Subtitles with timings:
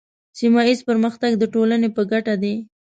[0.39, 2.55] سیمه ایز پرمختګ د ټولنې په ګټه دی.